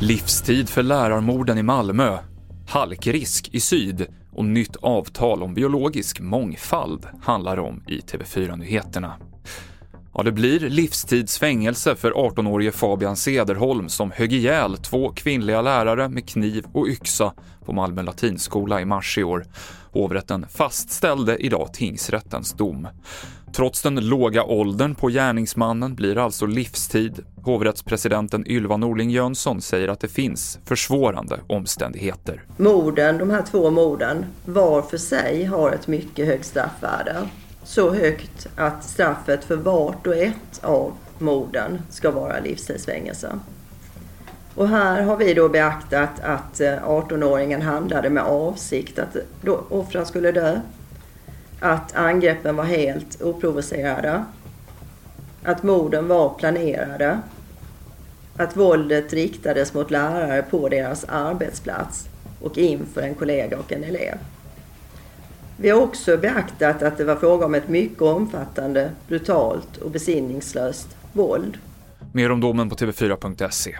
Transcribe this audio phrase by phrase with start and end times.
[0.00, 2.18] Livstid för lärarmorden i Malmö,
[2.68, 9.12] halkrisk i syd och nytt avtal om biologisk mångfald handlar om i TV4-nyheterna.
[10.16, 16.28] Ja, det blir livstidsfängelse för 18-årige Fabian Sederholm som högg ihjäl två kvinnliga lärare med
[16.28, 17.32] kniv och yxa
[17.64, 19.44] på Malmö latinskola i mars i år.
[19.92, 22.88] Hovrätten fastställde idag tingsrättens dom.
[23.52, 27.24] Trots den låga åldern på gärningsmannen blir det alltså livstid.
[27.42, 32.42] Hovrättspresidenten Ylva Norling Jönsson säger att det finns försvårande omständigheter.
[32.56, 37.16] Morden, de här två morden, var för sig har ett mycket högt straffvärde.
[37.64, 43.38] Så högt att straffet för vart och ett av morden ska vara livstidsfängelse.
[44.54, 49.16] Och här har vi då beaktat att eh, 18-åringen handlade med avsikt att
[49.68, 50.60] offren skulle dö
[51.60, 54.24] att angreppen var helt oprovocerade,
[55.42, 57.20] att morden var planerade,
[58.36, 62.08] att våldet riktades mot lärare på deras arbetsplats
[62.40, 64.18] och inför en kollega och en elev.
[65.56, 70.96] Vi har också beaktat att det var fråga om ett mycket omfattande, brutalt och besinningslöst
[71.12, 71.58] våld.
[72.12, 73.76] Mer om domen på tv4.se.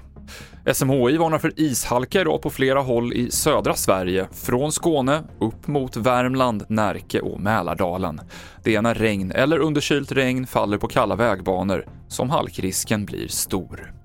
[0.74, 5.96] SMHI varnar för ishalka idag på flera håll i södra Sverige, från Skåne upp mot
[5.96, 8.20] Värmland, Närke och Mälardalen.
[8.62, 14.03] Det är när regn eller underkylt regn faller på kalla vägbanor som halkrisken blir stor.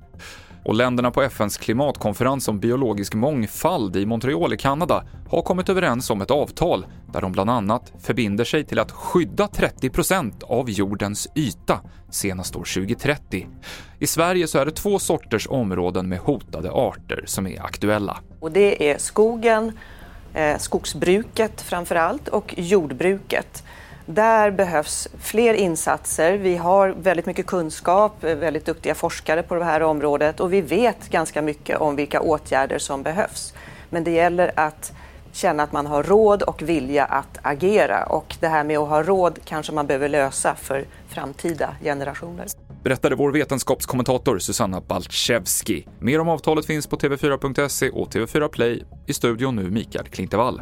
[0.70, 6.10] Och länderna på FNs klimatkonferens om biologisk mångfald i Montreal i Kanada har kommit överens
[6.10, 11.28] om ett avtal där de bland annat förbinder sig till att skydda 30% av jordens
[11.36, 13.48] yta senast år 2030.
[14.00, 18.18] I Sverige så är det två sorters områden med hotade arter som är aktuella.
[18.40, 19.78] Och det är skogen,
[20.34, 23.64] eh, skogsbruket framför allt och jordbruket.
[24.12, 26.38] Där behövs fler insatser.
[26.38, 30.62] Vi har väldigt mycket kunskap, eh, väldigt duktiga forskare på det här området och vi
[30.62, 33.54] vet ganska mycket om vilka åtgärder som behövs.
[33.90, 34.92] Men det gäller att
[35.32, 39.04] känna att man har råd och vilja att agera och det här med att ha
[39.04, 42.48] råd kanske man behöver lösa för framtida generationer.
[42.84, 45.88] Berättade vår vetenskapskommentator Susanna Baltszewski.
[46.00, 48.84] Mer om avtalet finns på tv4.se och TV4 Play.
[49.08, 50.62] I studion nu Mikael Klintevall.